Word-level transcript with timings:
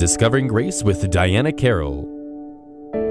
Discovering 0.00 0.46
Grace 0.46 0.82
with 0.82 1.10
Diana 1.10 1.52
Carroll. 1.52 2.08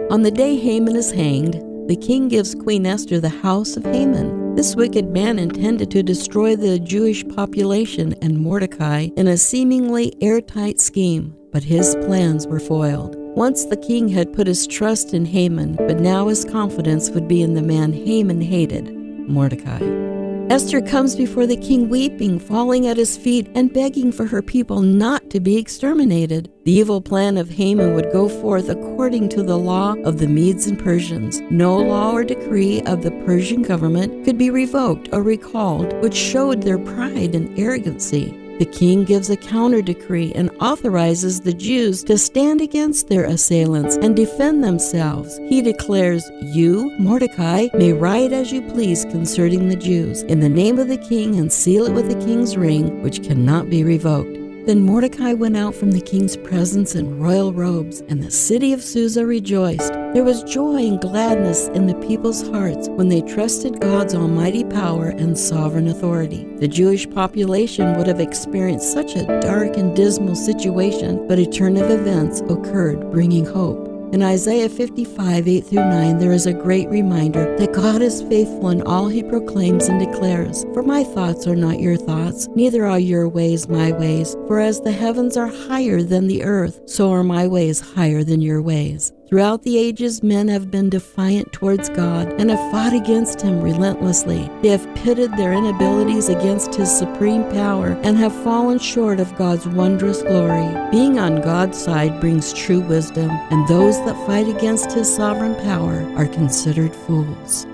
On 0.09 0.23
the 0.23 0.31
day 0.31 0.55
Haman 0.55 0.96
is 0.96 1.12
hanged, 1.12 1.54
the 1.88 1.96
king 1.96 2.27
gives 2.29 2.55
Queen 2.55 2.88
Esther 2.88 3.19
the 3.19 3.29
house 3.29 3.77
of 3.77 3.85
Haman. 3.85 4.55
This 4.55 4.75
wicked 4.75 5.07
man 5.11 5.37
intended 5.37 5.91
to 5.91 6.01
destroy 6.01 6.55
the 6.55 6.79
Jewish 6.79 7.23
population 7.27 8.15
and 8.23 8.39
Mordecai 8.39 9.09
in 9.15 9.27
a 9.27 9.38
seemingly 9.38 10.15
airtight 10.20 10.81
scheme, 10.81 11.36
but 11.52 11.63
his 11.63 11.95
plans 12.07 12.47
were 12.47 12.59
foiled. 12.59 13.15
Once 13.35 13.65
the 13.65 13.77
king 13.77 14.07
had 14.07 14.33
put 14.33 14.47
his 14.47 14.65
trust 14.65 15.13
in 15.13 15.25
Haman, 15.25 15.75
but 15.75 15.99
now 15.99 16.27
his 16.27 16.43
confidence 16.43 17.11
would 17.11 17.27
be 17.27 17.43
in 17.43 17.53
the 17.53 17.61
man 17.61 17.93
Haman 17.93 18.41
hated, 18.41 18.91
Mordecai. 19.29 20.18
Esther 20.50 20.81
comes 20.81 21.16
before 21.16 21.45
the 21.45 21.55
king 21.55 21.89
weeping, 21.89 22.39
falling 22.39 22.88
at 22.88 22.97
his 22.97 23.15
feet, 23.15 23.47
and 23.54 23.71
begging 23.71 24.11
for 24.11 24.25
her 24.25 24.41
people 24.41 24.82
not 24.82 25.29
to 25.29 25.39
be 25.39 25.57
exterminated. 25.57 26.52
The 26.65 26.71
evil 26.71 27.02
plan 27.02 27.38
of 27.38 27.52
Haman 27.52 27.93
would 27.93 28.11
go 28.11 28.28
forth 28.28 28.68
according 28.68 29.29
to 29.29 29.43
the 29.43 29.59
law 29.59 29.93
of 30.04 30.18
the 30.18 30.28
Medes 30.28 30.65
and 30.65 30.79
Persians. 30.79 31.39
No 31.51 31.78
law 31.78 32.14
or 32.14 32.23
decree 32.23 32.82
of 32.88 33.04
the 33.04 33.12
Persian 33.28 33.62
government 33.62 34.26
could 34.26 34.40
be 34.40 34.50
revoked 34.50 35.09
or 35.14 35.22
recalled, 35.22 35.94
which 36.02 36.16
showed 36.16 36.64
their 36.64 36.80
pride 36.80 37.36
and 37.36 37.58
arrogancy. 37.59 38.48
The 38.59 38.66
king 38.66 39.05
gives 39.05 39.30
a 39.30 39.38
counter 39.38 39.81
decree 39.81 40.34
and 40.34 40.52
authorizes 40.59 41.40
the 41.40 41.54
Jews 41.54 42.04
to 42.04 42.17
stand 42.17 42.59
against 42.59 43.08
their 43.08 43.23
assailants 43.23 43.95
and 43.95 44.17
defend 44.17 44.66
themselves. 44.66 45.38
He 45.48 45.62
declares, 45.62 46.30
You, 46.41 46.94
Mordecai, 47.00 47.70
may 47.73 47.94
write 47.94 48.34
as 48.34 48.52
you 48.52 48.62
please 48.62 49.05
concerning 49.05 49.70
the 49.70 49.77
Jews, 49.77 50.23
in 50.23 50.41
the 50.41 50.50
name 50.50 50.77
of 50.77 50.90
the 50.90 50.98
king, 50.98 51.40
and 51.40 51.50
seal 51.50 51.86
it 51.86 51.94
with 51.94 52.09
the 52.09 52.26
king's 52.26 52.58
ring, 52.58 53.02
which 53.02 53.23
cannot 53.23 53.70
be 53.70 53.86
revoked. 53.86 54.48
Then 54.66 54.81
Mordecai 54.84 55.34
went 55.34 55.58
out 55.58 55.73
from 55.73 55.91
the 55.91 56.02
king's 56.02 56.38
presence 56.38 56.94
in 56.94 57.20
royal 57.20 57.54
robes, 57.54 58.02
and 58.09 58.22
the 58.22 58.30
city 58.30 58.72
of 58.73 58.84
Susa 58.84 59.26
rejoiced. 59.26 59.92
There 60.14 60.23
was 60.23 60.44
joy 60.44 60.78
and 60.78 61.02
gladness 61.02 61.70
in 61.70 61.88
the 61.88 61.95
people's 61.95 62.47
hearts 62.50 62.88
when 62.89 63.09
they 63.09 63.22
trusted 63.22 63.80
God's 63.80 64.14
almighty 64.14 64.64
power 64.64 65.09
and 65.09 65.38
sovereign 65.38 65.88
authority. 65.88 66.45
The 66.58 66.67
Jewish 66.67 67.09
population 67.09 67.97
would 67.97 68.08
have 68.08 68.19
experienced 68.19 68.92
such 68.92 69.16
a 69.16 69.39
dark 69.42 69.78
and 69.78 69.95
dismal 69.95 70.36
situation, 70.36 71.28
but 71.28 71.39
a 71.39 71.45
turn 71.45 71.78
of 71.78 71.89
events 71.89 72.41
occurred, 72.41 73.09
bringing 73.12 73.45
hope. 73.45 73.89
In 74.12 74.24
Isaiah 74.24 74.70
55, 74.70 75.48
8 75.48 75.62
through 75.68 75.88
9, 75.88 76.18
there 76.18 76.32
is 76.32 76.48
a 76.48 76.54
great 76.54 76.90
reminder 76.90 77.56
that 77.58 77.74
God 77.74 78.02
is 78.02 78.24
faithful 78.24 78.70
in 78.70 78.82
all 78.82 79.08
he 79.08 79.22
proclaims 79.22 79.88
and 79.88 80.00
declares. 80.00 80.66
For 80.74 80.82
my 80.82 81.04
thoughts 81.04 81.46
are 81.46 81.56
not 81.56 81.80
your 81.80 81.96
thoughts, 81.96 82.48
neither 82.56 82.88
are 82.88 82.98
your 82.98 83.30
ways 83.30 83.70
my 83.70 83.92
ways. 83.92 84.36
For 84.48 84.60
as 84.60 84.82
the 84.82 84.92
heavens 84.92 85.38
are 85.38 85.46
higher 85.46 86.02
than 86.02 86.26
the 86.26 86.44
earth, 86.44 86.82
so 86.88 87.12
are 87.12 87.24
my 87.24 87.46
ways 87.46 87.82
higher 87.82 88.24
than 88.24 88.42
your 88.42 88.64
ways. 88.64 89.14
Throughout 89.30 89.61
the 89.61 89.77
ages, 89.77 90.23
men 90.23 90.47
have 90.47 90.72
been 90.72 90.89
defiant 90.89 91.53
towards 91.53 91.88
God 91.89 92.33
and 92.41 92.49
have 92.49 92.72
fought 92.72 92.94
against 92.94 93.39
Him 93.41 93.61
relentlessly. 93.61 94.49
They 94.63 94.69
have 94.69 94.95
pitted 94.95 95.38
their 95.38 95.53
inabilities 95.53 96.30
against 96.30 96.73
His 96.73 96.89
supreme 96.91 97.44
power 97.52 97.89
and 98.02 98.17
have 98.17 98.33
fallen 98.44 98.80
short 98.80 99.19
of 99.19 99.35
God's 99.35 99.67
wondrous 99.67 100.23
glory. 100.23 100.75
Being 100.89 101.19
on 101.19 101.41
God's 101.41 101.77
side 101.77 102.19
brings 102.19 102.53
true 102.53 102.80
wisdom, 102.80 103.30
and 103.30 103.67
those 103.67 104.03
that 104.05 104.25
fight 104.25 104.47
against 104.47 104.94
His 104.94 105.16
sovereign 105.16 105.53
power 105.57 106.11
are 106.17 106.25
considered 106.25 106.95
fools. 106.95 107.67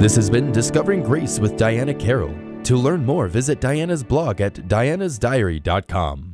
This 0.00 0.16
has 0.16 0.30
been 0.30 0.52
Discovering 0.52 1.02
Grace 1.02 1.38
with 1.38 1.58
Diana 1.58 1.92
Carroll. 1.92 2.34
To 2.62 2.78
learn 2.78 3.04
more, 3.04 3.28
visit 3.28 3.60
Diana's 3.60 4.02
blog 4.02 4.40
at 4.40 4.54
dianasdiary.com. 4.54 6.33